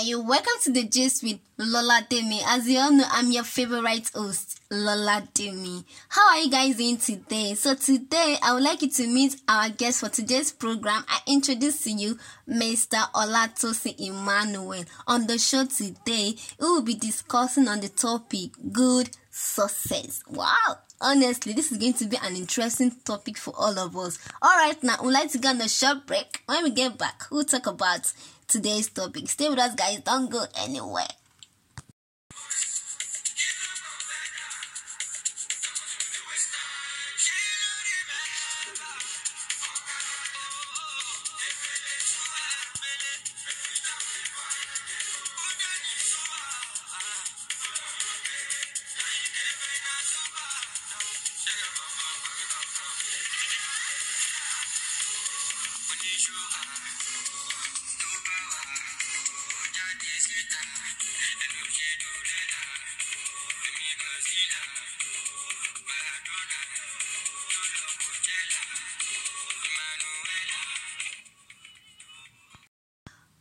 Hi, 0.00 0.14
welcome 0.14 0.52
to 0.62 0.70
the 0.70 0.84
Gist 0.84 1.24
with 1.24 1.40
Lola 1.56 2.06
Demi. 2.08 2.40
As 2.46 2.68
you 2.68 2.78
all 2.78 2.92
know, 2.92 3.04
I'm 3.10 3.32
your 3.32 3.42
favorite 3.42 4.08
host, 4.14 4.60
Lola 4.70 5.26
Demi. 5.34 5.84
How 6.08 6.28
are 6.28 6.38
you 6.38 6.48
guys 6.52 6.76
doing 6.76 6.98
today? 6.98 7.54
So 7.54 7.74
today, 7.74 8.36
I 8.40 8.54
would 8.54 8.62
like 8.62 8.80
you 8.80 8.90
to 8.90 9.08
meet 9.08 9.40
our 9.48 9.70
guest 9.70 9.98
for 9.98 10.08
today's 10.08 10.52
program. 10.52 11.02
I 11.08 11.18
introduce 11.26 11.82
to 11.82 11.90
you 11.90 12.16
Mr. 12.48 13.10
Olatosin 13.10 13.98
Emmanuel. 13.98 14.84
On 15.08 15.26
the 15.26 15.36
show 15.36 15.66
today, 15.66 16.36
we 16.60 16.66
will 16.68 16.82
be 16.82 16.94
discussing 16.94 17.66
on 17.66 17.80
the 17.80 17.88
topic 17.88 18.50
good 18.70 19.10
success. 19.32 20.22
Wow! 20.30 20.78
Honestly, 21.00 21.52
this 21.52 21.70
is 21.70 21.78
going 21.78 21.92
to 21.94 22.06
be 22.06 22.16
an 22.22 22.34
interesting 22.34 22.90
topic 23.04 23.38
for 23.38 23.54
all 23.56 23.78
of 23.78 23.96
us. 23.96 24.18
Alright, 24.44 24.82
now 24.82 24.96
we'd 25.02 25.12
like 25.12 25.30
to 25.30 25.38
go 25.38 25.50
on 25.50 25.60
a 25.60 25.68
short 25.68 26.06
break. 26.06 26.42
When 26.46 26.64
we 26.64 26.70
get 26.70 26.98
back, 26.98 27.22
we'll 27.30 27.44
talk 27.44 27.68
about 27.68 28.12
today's 28.48 28.88
topic. 28.90 29.28
Stay 29.28 29.48
with 29.48 29.60
us, 29.60 29.76
guys. 29.76 30.00
Don't 30.00 30.28
go 30.28 30.44
anywhere. 30.58 31.06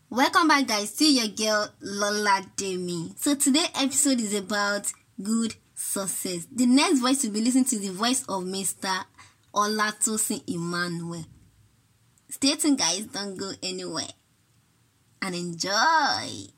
Welcome 0.10 0.48
back, 0.48 0.68
guys. 0.68 0.94
To 0.94 1.06
your 1.06 1.28
girl 1.28 1.68
Lola 1.82 2.42
Demi. 2.56 3.12
So 3.18 3.36
today's 3.36 3.68
episode 3.76 4.22
is 4.22 4.34
about 4.34 4.90
good 5.22 5.56
success. 5.76 6.48
The 6.50 6.66
next 6.66 7.00
voice 7.00 7.26
will 7.26 7.32
be 7.32 7.42
listening 7.42 7.66
to 7.66 7.78
the 7.78 7.90
voice 7.90 8.22
of 8.22 8.44
Mr. 8.46 9.04
Olatosin 9.54 10.42
Emmanuel. 10.48 11.26
Stay 12.30 12.56
tuned, 12.56 12.78
guys. 12.78 13.06
Don't 13.08 13.36
go 13.36 13.52
anywhere 13.62 14.08
and 15.22 15.36
enjoy. 15.36 16.54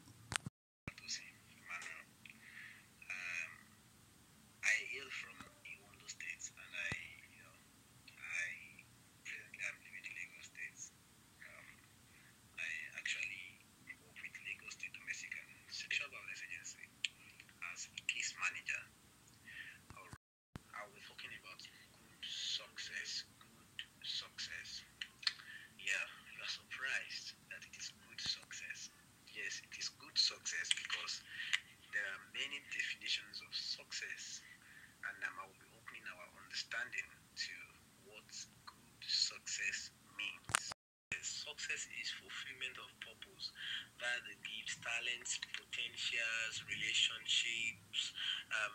Potentials, 45.53 46.63
relationships, 46.67 48.13
um, 48.51 48.73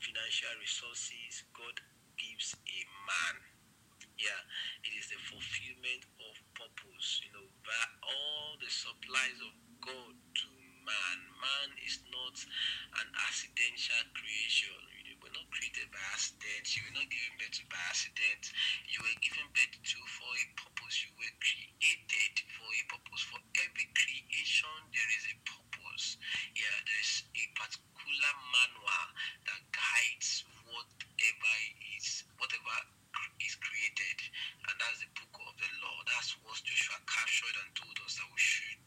financial 0.00 0.54
resources 0.60 1.44
God 1.56 1.76
gives 2.18 2.54
a 2.54 2.80
man. 3.08 3.36
Yeah, 4.18 4.40
it 4.86 4.94
is 4.94 5.10
the 5.10 5.18
fulfillment 5.26 6.06
of 6.22 6.34
purpose, 6.54 7.20
you 7.26 7.32
know, 7.34 7.48
by 7.66 7.82
all 8.06 8.54
the 8.62 8.70
supplies 8.70 9.38
of 9.42 9.54
God 9.82 10.14
to 10.14 10.48
man. 10.86 11.18
Man 11.40 11.70
is 11.84 11.98
not 12.12 12.36
an 13.00 13.08
accidental 13.26 14.04
creation. 14.14 14.78
You 15.08 15.16
were 15.20 15.32
not 15.34 15.48
created 15.50 15.90
by 15.90 16.00
accident. 16.12 16.64
You 16.76 16.82
were 16.88 16.96
not 17.00 17.08
given 17.10 17.32
birth 17.40 17.54
to 17.58 17.64
by 17.68 17.80
accident. 17.90 18.44
You 18.88 19.00
were 19.02 19.18
given 19.20 19.46
birth 19.52 19.74
to 19.76 19.98
for 20.08 20.32
a 20.32 20.46
purpose. 20.56 20.96
You 21.04 21.12
were 21.18 21.34
created 21.42 22.34
for 22.54 22.68
a 22.70 22.82
purpose. 22.92 23.22
For 23.28 23.40
every 23.66 23.88
creation, 23.96 24.76
there 24.94 25.10
is 25.18 25.24
a 25.32 25.36
purpose. 25.42 25.73
Yeah, 25.94 26.76
there's 26.90 27.22
a 27.38 27.44
particular 27.54 28.34
manual 28.50 29.06
that 29.46 29.62
guides 29.70 30.42
whatever 30.66 31.54
is 31.94 32.26
whatever 32.34 32.78
is 33.38 33.54
created, 33.62 34.18
and 34.66 34.74
that's 34.82 35.06
the 35.06 35.10
book 35.14 35.34
of 35.38 35.54
the 35.54 35.70
law. 35.86 35.98
That's 36.10 36.34
what 36.42 36.58
Joshua 36.66 36.98
captured 37.06 37.56
and 37.62 37.70
told 37.78 37.94
us 38.02 38.18
that 38.18 38.26
we 38.26 38.40
should 38.42 38.86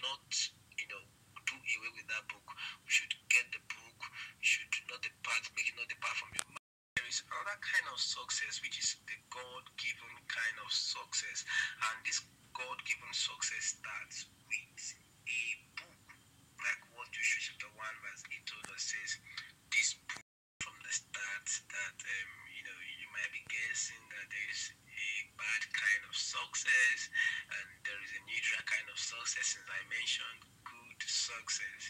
not, 0.00 0.32
you 0.80 0.88
know, 0.88 1.04
do 1.44 1.56
away 1.60 1.92
with 1.92 2.08
that 2.08 2.24
book. 2.32 2.48
We 2.84 2.90
should 2.90 3.12
get 3.28 3.44
the 3.52 3.60
book. 3.68 4.00
We 4.40 4.44
should 4.48 4.72
not 4.88 5.04
depart, 5.04 5.44
make 5.52 5.68
it 5.68 5.76
not 5.76 5.92
depart 5.92 6.16
from 6.16 6.32
your 6.32 6.48
mind. 6.56 6.64
There 6.96 7.04
is 7.04 7.20
another 7.28 7.60
kind 7.60 7.86
of 7.92 8.00
success, 8.00 8.64
which 8.64 8.80
is 8.80 8.96
the 9.04 9.16
God-given 9.28 10.14
kind 10.24 10.56
of 10.64 10.72
success, 10.72 11.44
and 11.84 11.96
this 12.08 12.24
God-given 12.56 13.12
success 13.12 13.76
starts 13.76 14.32
with 14.48 14.80
a 15.28 15.40
book, 15.76 16.04
like 16.64 16.82
what 16.96 17.08
Joshua 17.12 17.55
chapter 17.66 17.82
one 17.82 17.98
verse 18.06 18.22
eight 18.30 18.46
told 18.46 18.62
us 18.70 18.94
says, 18.94 19.18
this 19.74 19.98
from 20.62 20.76
the 20.86 20.92
start 20.94 21.46
that 21.66 21.98
um, 21.98 22.30
you 22.54 22.62
know 22.62 22.78
you 22.78 23.08
might 23.10 23.32
be 23.34 23.42
guessing 23.50 24.02
that 24.06 24.26
there 24.30 24.50
is 24.54 24.70
a 24.70 25.10
bad 25.34 25.62
kind 25.74 26.02
of 26.06 26.14
success 26.14 27.10
and 27.50 27.66
there 27.82 27.98
is 28.06 28.12
a 28.14 28.20
neutral 28.22 28.62
kind 28.70 28.86
of 28.86 28.98
success, 28.98 29.58
as 29.58 29.66
I 29.66 29.82
mentioned 29.90 30.46
good 30.62 31.00
success. 31.02 31.82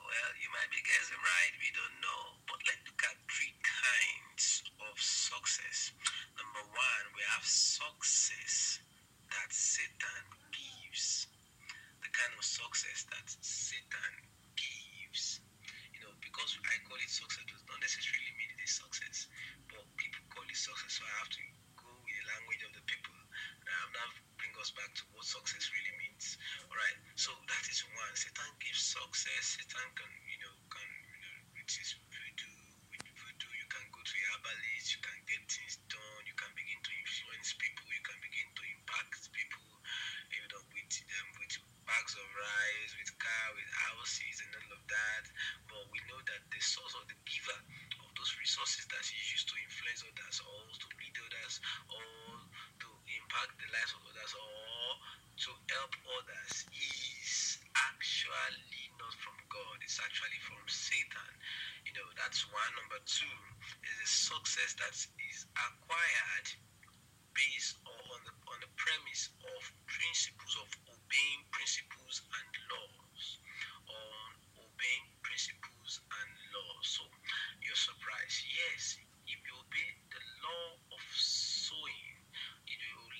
Well, 0.00 0.32
you 0.40 0.48
might 0.56 0.72
be 0.72 0.80
guessing 0.88 1.20
right, 1.20 1.54
we 1.60 1.68
don't 1.76 1.98
know. 2.00 2.22
But 2.48 2.64
let's 2.64 2.82
look 2.88 3.02
at 3.04 3.16
three 3.28 3.54
kinds 3.60 4.64
of 4.88 4.96
success. 4.96 5.92
Number 6.34 6.64
one, 6.64 7.04
we 7.12 7.22
have 7.36 7.44
success 7.44 8.80
that 9.30 9.50
Satan 9.52 10.24
gives. 10.50 11.28
The 12.00 12.08
kind 12.10 12.32
of 12.34 12.42
success 12.42 13.04
that 13.12 13.28
Satan 13.38 14.12
gives. 14.58 15.38
You 15.94 16.02
know, 16.02 16.12
because 16.18 16.58
I 16.58 16.74
call 16.90 16.98
it 16.98 17.06
success 17.06 17.46
does 17.46 17.62
not 17.70 17.78
necessarily 17.78 18.34
mean 18.34 18.50
it 18.50 18.66
is 18.66 18.74
success. 18.74 19.30
But 19.70 19.86
people 19.94 20.26
call 20.34 20.42
it 20.50 20.58
success, 20.58 20.98
so 20.98 21.06
I 21.06 21.14
have 21.22 21.30
to 21.30 21.42
go 21.78 21.86
with 22.02 22.16
the 22.18 22.26
language 22.34 22.62
of 22.66 22.72
the 22.74 22.82
people. 22.90 23.14
Um, 23.14 23.86
now 23.94 24.08
bring 24.42 24.50
us 24.70 24.78
back 24.78 24.94
to 24.94 25.02
what 25.10 25.26
success 25.26 25.66
really 25.74 25.94
means. 25.98 26.38
Alright, 26.70 26.98
so 27.18 27.34
that 27.50 27.64
is 27.66 27.82
one. 27.90 28.14
Satan 28.14 28.50
gives 28.62 28.78
success. 28.94 29.58
Satan 29.58 29.88
can, 29.98 30.10
you 30.30 30.38
know, 30.46 30.54
can, 30.70 30.90
you 31.10 31.18
know, 31.18 31.36
with 31.58 31.66
his 31.66 31.98
voodoo, 32.06 32.58
with 32.94 33.02
voodoo, 33.02 33.50
you 33.58 33.66
can 33.66 33.82
go 33.90 33.98
to 33.98 34.14
a 34.14 34.24
herbalist, 34.30 34.94
you 34.94 35.02
can 35.02 35.18
get 35.26 35.42
things 35.50 35.82
done, 35.90 36.22
you 36.22 36.36
can 36.38 36.50
begin 36.54 36.78
to 36.86 36.92
influence 37.02 37.50
people, 37.58 37.86
you 37.90 38.02
can 38.06 38.18
begin 38.22 38.46
to 38.46 38.62
impact 38.78 39.18
people, 39.34 39.66
you 40.30 40.46
know, 40.54 40.62
with 40.70 40.94
um, 41.18 41.28
with 41.42 41.54
bags 41.82 42.14
of 42.14 42.28
rice, 42.30 42.92
with 42.94 43.10
car, 43.18 43.46
with 43.58 43.70
houses, 43.90 44.36
and 44.38 44.50
all 44.54 44.70
of 44.78 44.82
that. 44.86 45.24
But 45.66 45.82
we 45.90 45.98
know 46.06 46.22
that 46.30 46.46
the 46.46 46.62
source 46.62 46.94
of 46.94 47.10
the 47.10 47.18
giver 47.26 47.58
of 48.06 48.10
those 48.14 48.32
resources 48.38 48.86
that 48.86 49.02
help 55.70 55.94
others 56.18 56.66
is 56.74 57.62
actually 57.78 58.82
not 58.98 59.14
from 59.22 59.38
God. 59.46 59.78
It's 59.86 60.02
actually 60.02 60.40
from 60.42 60.58
Satan. 60.66 61.30
You 61.86 61.94
know, 61.94 62.08
that's 62.18 62.42
one. 62.50 62.72
Number 62.74 62.98
two 63.06 63.38
is 63.86 63.96
a 64.02 64.10
success 64.10 64.74
that 64.82 64.94
is 65.30 65.46
acquired 65.54 66.48
based 67.38 67.78
on 67.86 68.18
the 68.26 68.34
on 68.50 68.58
the 68.66 68.72
premise 68.74 69.30
of 69.46 69.60
principles 69.86 70.54
of 70.58 70.68
obeying 70.90 71.42
principles 71.54 72.26
and 72.26 72.50
laws. 72.74 73.22
On 73.86 74.30
obeying 74.66 75.06
principles 75.22 76.02
and 76.02 76.30
laws. 76.50 76.86
So 76.98 77.02
you're 77.62 77.78
surprised. 77.78 78.42
Yes, 78.50 78.98
if 79.30 79.38
you 79.38 79.54
obey 79.54 79.90
the 80.10 80.22
law 80.42 80.68
of 80.98 81.02
sowing, 81.14 82.10
you 82.66 82.76
obey 83.06 83.19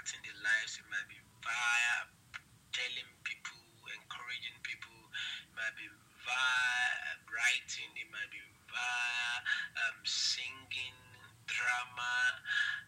impacting 0.00 0.24
their 0.24 0.40
lives. 0.40 0.80
It 0.80 0.86
might 0.88 1.08
be 1.12 1.20
via 1.44 2.08
telling 2.72 3.10
people, 3.20 3.60
encouraging 3.84 4.56
people. 4.64 4.96
It 5.44 5.52
might 5.52 5.76
be 5.76 5.84
via 6.24 7.20
writing. 7.28 7.92
It 8.00 8.08
might 8.08 8.32
be 8.32 8.40
via 8.64 9.28
um, 9.76 10.00
singing, 10.08 10.96
drama. 11.44 12.16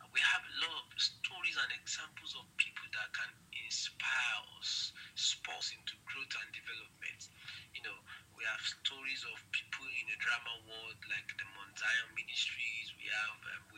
We 0.08 0.24
have 0.24 0.40
a 0.40 0.54
lot 0.64 0.88
of 0.88 0.96
stories 0.96 1.56
and 1.60 1.70
examples 1.76 2.32
of 2.32 2.48
people 2.56 2.88
that 2.96 3.12
can 3.12 3.28
inspire 3.60 4.40
us, 4.56 4.96
sports 5.12 5.76
into 5.76 6.00
growth 6.08 6.32
and 6.32 6.48
development. 6.56 7.28
You 7.76 7.84
know, 7.84 7.98
we 8.36 8.44
have 8.48 8.60
stories 8.64 9.20
of 9.28 9.36
people 9.52 9.84
in 9.84 10.04
the 10.08 10.16
drama 10.16 10.64
world 10.64 10.96
like 11.12 11.28
the 11.36 11.44
Mount 11.60 11.76
Zion 11.76 12.08
Ministries. 12.16 12.88
We 12.96 13.08
have 13.12 13.36
um, 13.52 13.71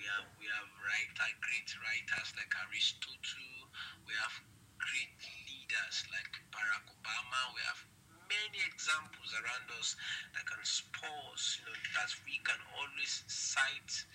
writer, 0.94 1.30
great 1.42 1.70
writers 1.82 2.30
like 2.38 2.54
Aristotle. 2.54 3.66
We 4.06 4.14
have 4.14 4.34
great 4.78 5.18
leaders 5.50 6.06
like 6.14 6.38
Barack 6.54 6.86
Obama. 6.86 7.40
We 7.58 7.62
have 7.66 7.82
many 8.30 8.62
examples 8.62 9.34
around 9.34 9.66
us 9.74 9.98
that 10.38 10.46
can 10.46 10.62
spur 10.62 11.10
us, 11.34 11.58
you 11.58 11.66
know, 11.66 11.74
that 11.98 12.14
we 12.22 12.38
can 12.46 12.62
always 12.78 13.26
cite 13.26 14.06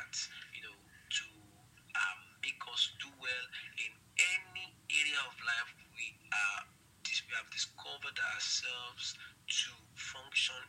at, 0.00 0.14
you 0.56 0.64
know, 0.64 0.78
to 1.20 1.26
um, 2.00 2.20
make 2.40 2.64
us 2.72 2.96
do 2.96 3.12
well 3.20 3.46
in 3.76 3.92
any 4.40 4.72
area 4.88 5.20
of 5.28 5.36
life 5.44 5.68
we 5.92 6.16
are 6.32 6.64
we 7.28 7.36
have 7.36 7.48
discovered 7.52 8.18
ourselves 8.34 9.16
to 9.48 9.72
function 9.96 10.60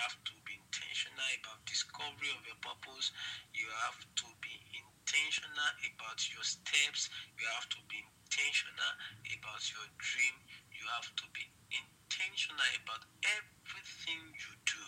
have 0.00 0.16
to 0.24 0.34
be 0.48 0.56
intentional 0.56 1.28
about 1.44 1.60
discovery 1.68 2.32
of 2.32 2.40
your 2.48 2.56
purpose. 2.64 3.12
You 3.52 3.68
have 3.84 4.00
to 4.00 4.28
be 4.40 4.54
intentional 4.72 5.68
about 5.92 6.20
your 6.32 6.44
steps. 6.44 7.12
You 7.36 7.44
have 7.56 7.68
to 7.76 7.80
be 7.92 8.00
intentional 8.00 8.92
about 9.28 9.62
your 9.68 9.86
dream. 10.00 10.36
You 10.72 10.84
have 10.96 11.08
to 11.20 11.26
be 11.36 11.44
intentional 11.68 12.70
about 12.80 13.04
everything 13.28 14.20
you 14.40 14.52
do. 14.64 14.86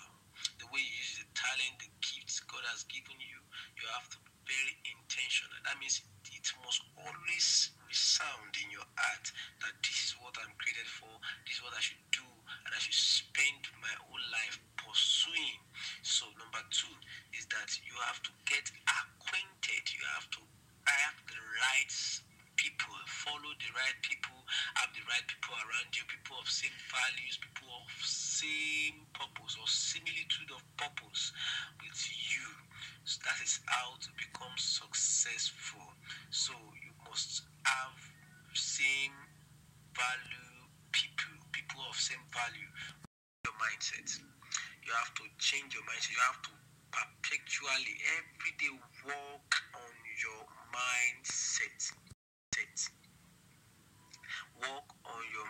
The 0.58 0.66
way 0.72 0.80
you 0.80 0.96
use 0.96 1.20
the 1.20 1.28
talent, 1.36 1.76
the 1.78 1.92
gifts 2.00 2.40
God 2.48 2.64
has 2.72 2.82
given 2.88 3.20
you, 3.20 3.38
you 3.76 3.84
have 3.94 4.08
to 4.16 4.18
be 4.24 4.32
very 4.48 4.74
intentional. 4.88 5.54
That 5.68 5.78
means 5.78 6.02
it 6.32 6.46
must 6.64 6.82
always 6.98 7.70
resound 7.86 8.52
in 8.58 8.72
your 8.74 8.86
heart 8.98 9.26
that 9.62 9.74
this 9.84 10.10
is 10.10 10.12
what 10.18 10.34
I'm 10.40 10.52
created 10.58 10.88
for, 10.88 11.12
this 11.46 11.60
is 11.60 11.62
what 11.62 11.76
I 11.76 11.82
should 11.84 12.01
values, 26.92 27.38
people 27.40 27.68
of 27.72 27.90
same 28.04 29.08
purpose 29.16 29.56
or 29.60 29.68
similitude 29.68 30.52
of 30.54 30.62
purpose 30.76 31.32
with 31.80 31.98
you. 32.30 32.46
So 33.04 33.20
that 33.24 33.38
is 33.42 33.60
how 33.66 33.96
to 34.00 34.10
become 34.20 34.54
successful. 34.56 35.82
So 36.30 36.52
you 36.84 36.92
must 37.08 37.42
have 37.64 37.96
same 38.54 39.16
value 39.96 40.68
people, 40.92 41.36
people 41.52 41.82
of 41.88 41.96
same 41.96 42.22
value. 42.32 42.70
Your 43.46 43.56
mindset. 43.58 44.08
You 44.86 44.92
have 44.94 45.14
to 45.14 45.24
change 45.38 45.74
your 45.74 45.84
mindset. 45.84 46.12
You 46.12 46.22
have 46.28 46.42
to 46.42 46.52
perpetually 46.92 47.96
every 48.18 48.52
day 48.58 48.72
work 49.06 49.52
on 49.74 49.94
your 50.22 50.42
mindset. 50.74 51.92
Work 54.60 54.88
on 55.04 55.22
your 55.34 55.48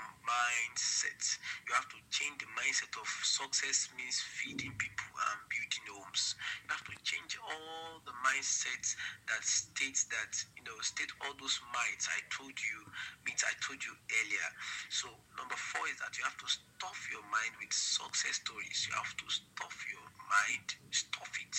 mindset. 0.72 1.20
You 1.68 1.74
have 1.74 1.88
to 1.88 1.98
change 2.10 2.40
the 2.40 2.48
mindset 2.56 2.92
of 2.96 3.08
success 3.22 3.88
means 3.96 4.20
feeding 4.20 4.72
people 4.78 5.12
and 5.32 5.38
building 5.52 5.86
homes. 5.92 6.34
You 6.64 6.68
have 6.72 6.84
to 6.84 6.94
change 7.04 7.36
all 7.40 8.00
the 8.04 8.12
mindsets 8.24 8.96
that 9.28 9.42
states 9.44 10.04
that 10.08 10.32
you 10.56 10.64
know 10.64 10.76
state 10.80 11.12
all 11.24 11.34
those 11.36 11.60
minds 11.72 12.08
I 12.08 12.20
told 12.32 12.56
you 12.56 12.78
means 13.26 13.44
I 13.44 13.52
told 13.60 13.80
you 13.84 13.92
earlier. 14.22 14.48
So 14.88 15.08
number 15.36 15.56
four 15.56 15.84
is 15.92 15.98
that 16.00 16.16
you 16.16 16.24
have 16.24 16.38
to 16.40 16.48
stuff 16.48 16.98
your 17.12 17.24
mind 17.28 17.52
with 17.60 17.72
success 17.72 18.40
stories. 18.40 18.88
You 18.88 18.96
have 18.96 19.12
to 19.16 19.26
stuff 19.28 19.76
your 19.92 20.08
mind, 20.28 20.68
stuff 20.90 21.32
it 21.40 21.56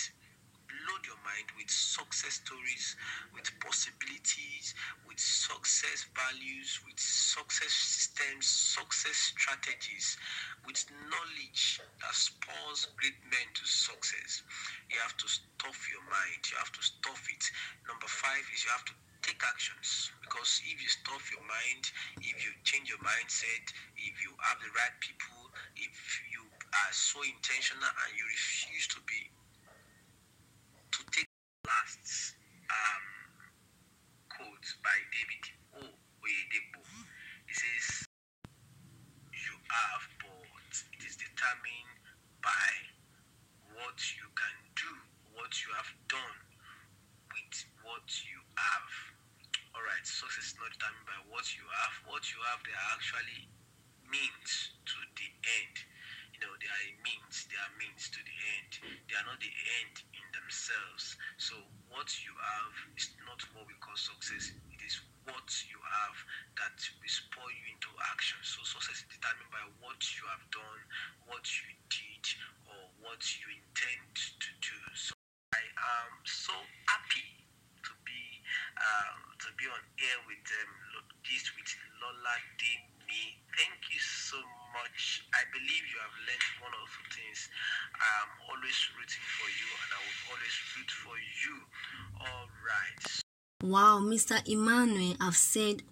load 0.88 1.04
your 1.06 1.20
mind 1.24 1.48
with 1.56 1.70
success 1.70 2.40
stories, 2.42 2.96
with 3.34 3.46
possibilities, 3.60 4.74
with 5.06 5.18
success 5.20 6.06
values, 6.16 6.80
with 6.86 6.98
success 6.98 7.72
systems, 7.72 8.46
success 8.46 9.16
strategies, 9.34 10.16
with 10.66 10.80
knowledge 11.10 11.80
that 12.00 12.14
spurs 12.14 12.86
great 12.96 13.16
men 13.30 13.46
to 13.54 13.64
success. 13.66 14.42
You 14.90 14.98
have 15.02 15.16
to 15.18 15.28
stuff 15.28 15.78
your 15.92 16.04
mind, 16.08 16.40
you 16.50 16.56
have 16.58 16.72
to 16.72 16.82
stuff 16.82 17.22
it. 17.30 17.44
Number 17.88 18.08
five 18.08 18.44
is 18.54 18.64
you 18.64 18.72
have 18.72 18.84
to 18.88 18.94
take 19.22 19.40
actions 19.44 20.10
because 20.20 20.60
if 20.68 20.76
you 20.80 20.88
stuff 20.88 21.30
your 21.32 21.44
mind, 21.44 21.84
if 22.20 22.36
you 22.44 22.52
change 22.64 22.88
your 22.90 23.00
mindset, 23.00 23.64
if 23.96 24.14
you 24.24 24.32
have 24.44 24.58
the 24.60 24.70
right 24.76 24.96
people, 25.00 25.50
if 25.76 25.96
you 26.32 26.42
are 26.44 26.92
so 26.92 27.20
intentional 27.24 27.88
and 27.88 28.10
you 28.16 28.24
refuse 28.28 28.86
to 28.92 29.00
be 29.08 29.30
to 30.92 31.00
take 31.12 31.28
last 31.66 32.36
um, 32.70 33.04
quote 34.30 34.73
by 34.84 34.96
David 35.08 35.44
O. 35.80 35.82
Oyedepo. 36.20 36.84
He 37.48 37.54
says, 37.56 38.04
You 39.32 39.56
have, 39.56 40.04
but 40.20 40.72
it 40.92 41.02
is 41.08 41.16
determined 41.16 41.96
by 42.44 42.68
what 43.72 43.96
you 44.20 44.28
can 44.36 44.56
do, 44.76 44.92
what 45.32 45.50
you 45.64 45.72
have 45.72 45.88
done 46.12 46.36
with 47.32 47.56
what 47.82 48.06
you 48.28 48.38
have. 48.60 48.90
Alright, 49.74 50.04
success 50.04 50.52
is 50.52 50.56
not 50.60 50.70
determined 50.76 51.08
by 51.08 51.18
what 51.32 51.48
you 51.56 51.64
have. 51.64 51.94
What 52.06 52.28
you 52.30 52.38
have, 52.52 52.60
they 52.62 52.76
are 52.76 52.90
actually 52.94 53.48
means 54.06 54.76
to 54.86 54.98
the 55.16 55.28
end. 55.64 55.76
You 56.36 56.40
know, 56.44 56.52
they 56.60 56.68
are 56.70 56.86
means, 57.02 57.48
they 57.48 57.58
are 57.58 57.74
means 57.80 58.10
to 58.12 58.20
the 58.22 58.36
end. 58.58 58.70
They 59.08 59.16
are 59.16 59.26
not 59.26 59.40
the 59.40 59.54
end 59.80 59.96
in 60.14 60.26
themselves. 60.34 61.16
So 61.38 61.56
what 61.90 62.10
you 62.22 62.34
have 62.34 62.74
is 62.98 63.10
not 63.26 63.40
what 63.54 63.66
we 63.66 63.74
call 63.82 63.96
success. 63.98 64.50
It 64.74 64.82
is 64.82 64.98
what 65.26 65.46
you 65.70 65.78
have 65.78 66.16
that 66.60 66.76
will 67.00 67.10
spur 67.10 67.48
you 67.48 67.64
into 67.72 67.90
action. 68.12 68.38
So 68.42 68.62
success 68.66 69.02
is 69.02 69.10
determined 69.10 69.50
by 69.50 69.62
what 69.80 70.00
you 70.18 70.24
have 70.30 70.44
done, 70.50 70.80
what 71.30 71.44
you 71.46 71.68
did, 71.88 72.24
or 72.68 72.80
what 73.02 73.22
you 73.40 73.46
intend 73.54 74.12
to 74.14 74.50
do. 74.60 74.78
So 74.94 75.14
I 75.54 75.64
am 75.64 76.12
so 76.26 76.54
happy 76.90 77.28
to 77.86 77.92
be 78.04 78.22
uh, 78.74 79.14
to 79.38 79.48
be 79.56 79.64
on 79.70 79.82
air 80.02 80.18
with 80.26 80.44
um, 80.44 80.72
this 81.24 81.46
with 81.56 81.70
Lola 82.02 82.36
Demi. 82.58 83.24
Thank 83.54 83.80
you 83.92 84.00
so 84.02 84.38
much. 84.74 85.24
I 85.32 85.42
believe 85.54 85.84
you 85.88 85.93
have 86.04 86.16
learned 86.28 86.48
one 86.60 86.74
or 86.76 86.86
two 86.92 87.06
things. 87.16 87.48
I 87.96 88.08
am 88.22 88.30
always 88.52 88.78
rooting 88.92 89.24
for 89.40 89.48
you 89.48 89.68
and 89.80 89.90
I 89.96 90.00
will 90.04 90.20
always 90.36 90.56
root 90.76 90.90
for 90.92 91.16
you. 91.42 91.54
All 92.20 92.48
right. 92.68 93.00
Wow, 93.64 94.00
Mr. 94.04 94.36
Emmanuel 94.46 95.16
I've 95.20 95.36
said 95.36 95.82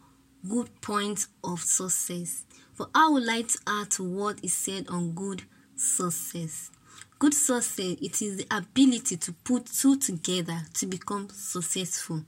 good 0.47 0.69
points 0.83 1.29
of 1.43 1.61
success. 1.63 2.45
But 2.77 2.91
I 2.95 3.09
would 3.09 3.25
like 3.25 3.49
to 3.49 3.59
add 3.67 3.91
to 3.93 4.05
what 4.05 4.45
is 4.45 4.53
said 4.55 4.89
on 4.89 5.13
good 5.13 5.43
success. 5.77 6.71
Good 7.19 7.35
success, 7.35 7.79
it 7.79 8.21
is 8.21 8.37
the 8.37 8.47
ability 8.51 9.17
to 9.17 9.33
put 9.33 9.67
two 9.67 9.97
together 9.97 10.61
to 10.75 10.87
become 10.87 11.29
successful. 11.31 12.25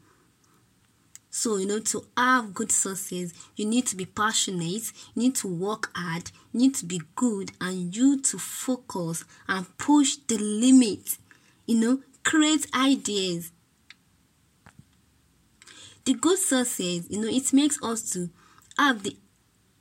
So, 1.37 1.57
you 1.57 1.67
know, 1.67 1.81
to 1.81 2.05
have 2.17 2.55
good 2.55 2.71
sources, 2.71 3.35
you 3.57 3.67
need 3.67 3.88
to 3.88 3.97
be 3.97 4.07
passionate, 4.07 4.93
you 5.17 5.23
need 5.25 5.35
to 5.35 5.49
work 5.49 5.91
hard, 5.93 6.31
you 6.53 6.61
need 6.61 6.76
to 6.76 6.87
be 6.87 7.00
good, 7.17 7.50
and 7.61 7.95
you 7.95 8.21
to 8.21 8.38
focus 8.38 9.25
and 9.49 9.76
push 9.76 10.14
the 10.29 10.38
limit. 10.38 11.19
You 11.67 11.81
know, 11.81 12.00
create 12.23 12.69
ideas. 12.73 13.50
The 16.05 16.14
good 16.14 16.38
sources, 16.38 17.11
you 17.11 17.21
know, 17.21 17.29
it 17.29 17.53
makes 17.53 17.83
us 17.83 18.09
to 18.12 18.31
have 18.79 19.03
the 19.03 19.17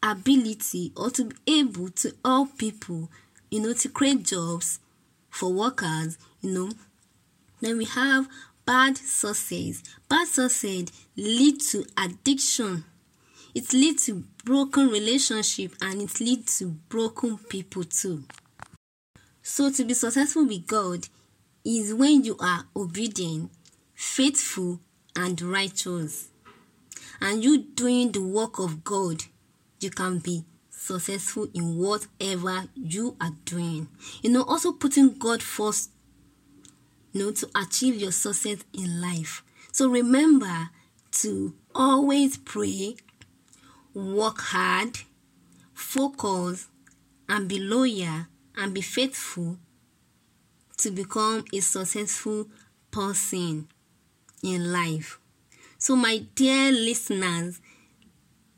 ability 0.01 0.91
or 0.97 1.11
to 1.11 1.25
be 1.25 1.59
able 1.59 1.89
to 1.89 2.15
help 2.25 2.57
people, 2.57 3.11
you 3.51 3.59
know, 3.59 3.73
to 3.73 3.89
create 3.89 4.23
jobs 4.23 4.79
for 5.29 5.53
workers, 5.53 6.17
you 6.41 6.51
know. 6.51 6.71
Then 7.61 7.77
we 7.77 7.85
have 7.85 8.27
bad 8.65 8.97
success. 8.97 9.83
Bad 10.09 10.27
success 10.27 10.85
lead 11.15 11.59
to 11.61 11.85
addiction. 11.97 12.85
it 13.55 13.71
leads 13.71 14.07
to 14.07 14.23
broken 14.43 14.89
relationship 14.89 15.73
and 15.81 16.01
it 16.01 16.19
leads 16.19 16.57
to 16.59 16.67
broken 16.89 17.37
people 17.37 17.83
too. 17.83 18.23
So 19.41 19.69
to 19.71 19.83
be 19.83 19.93
successful 19.93 20.45
with 20.47 20.65
God 20.65 21.07
is 21.63 21.93
when 21.93 22.23
you 22.23 22.35
are 22.39 22.65
obedient, 22.75 23.51
faithful, 23.93 24.79
and 25.15 25.39
righteous. 25.41 26.29
And 27.21 27.43
you 27.43 27.57
doing 27.63 28.11
the 28.11 28.21
work 28.21 28.59
of 28.59 28.83
God, 28.83 29.21
you 29.79 29.89
can 29.91 30.19
be 30.19 30.45
successful 30.69 31.47
in 31.53 31.77
whatever 31.77 32.65
you 32.75 33.15
are 33.21 33.33
doing. 33.45 33.87
You 34.21 34.31
know, 34.31 34.43
also 34.43 34.71
putting 34.73 35.17
God 35.17 35.43
first, 35.43 35.91
know, 37.13 37.31
to 37.31 37.49
achieve 37.55 37.95
your 37.95 38.11
success 38.11 38.59
in 38.73 39.01
life. 39.01 39.43
So 39.71 39.89
remember 39.89 40.69
to 41.13 41.53
always 41.75 42.37
pray, 42.37 42.95
work 43.93 44.39
hard, 44.39 44.99
focus, 45.73 46.67
and 47.29 47.47
be 47.47 47.59
loyal 47.59 48.27
and 48.55 48.73
be 48.73 48.81
faithful 48.81 49.57
to 50.77 50.91
become 50.91 51.45
a 51.53 51.59
successful 51.59 52.47
person 52.91 53.67
in 54.43 54.71
life. 54.71 55.19
So, 55.77 55.95
my 55.95 56.25
dear 56.35 56.71
listeners, 56.71 57.59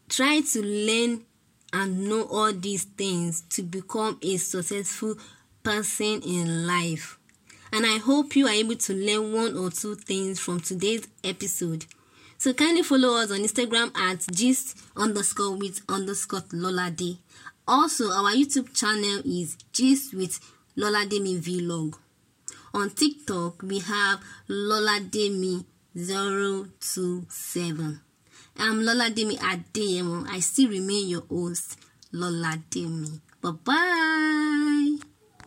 try 0.09 0.41
to 0.41 0.62
learn 0.62 1.25
and 1.74 2.07
know 2.07 2.24
all 2.24 2.53
these 2.53 2.83
things 2.83 3.41
to 3.50 3.63
become 3.63 4.19
a 4.21 4.38
successful 4.38 5.15
person 5.63 6.21
in 6.21 6.67
life. 6.67 7.17
And 7.75 7.86
I 7.86 7.98
hope 7.98 8.38
you 8.38 8.48
are 8.48 8.53
able 8.53 8.77
to 8.77 8.94
learn 8.94 9.34
one 9.34 9.58
or 9.58 9.70
two 9.70 9.96
things 9.96 10.39
from 10.39 10.62
today's 10.62 11.10
episode. 11.25 11.86
So 12.38 12.53
kindly 12.53 12.84
follow 12.84 13.17
us 13.17 13.32
on 13.32 13.39
Instagram 13.39 13.94
at 13.98 14.22
gist 14.34 14.77
underscore 14.96 15.58
with 15.58 15.82
underscore 15.89 16.44
Lola 16.53 16.89
Day. 16.89 17.17
Also, 17.67 18.12
our 18.12 18.32
YouTube 18.32 18.74
channel 18.74 19.20
is 19.25 19.58
Gist 19.74 20.13
with 20.13 20.39
Lola 20.77 21.05
Demi 21.05 21.38
Vlog. 21.38 21.98
On 22.74 22.89
TikTok, 22.91 23.62
we 23.62 23.79
have 23.79 24.22
Lola 24.48 25.01
Demi 25.01 25.65
027. 25.98 28.00
I'm 28.58 28.86
Lola 28.86 29.10
Demi 29.10 29.36
Adeyemo. 29.36 30.25
I 30.29 30.39
still 30.39 30.70
remain 30.70 31.10
your 31.10 31.24
host, 31.29 31.77
Lola 32.13 32.58
Demi. 32.70 33.20
Bye 33.41 33.51
bye. 33.65 34.14